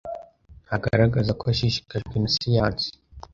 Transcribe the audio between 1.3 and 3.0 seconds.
ko ashishikajwe na siyansi.